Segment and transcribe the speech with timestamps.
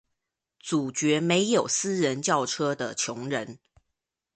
[0.59, 3.59] 阻絕沒有私人轎車的窮人